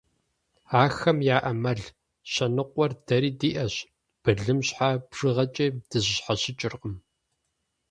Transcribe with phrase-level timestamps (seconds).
[0.83, 1.81] Ахэм яӏэ мэл
[2.31, 3.75] щэныкъуэр дэри диӏэщ,
[4.23, 6.95] былым щхьэ бжыгъэкӏи дызэщхьэщыкӏыркъым.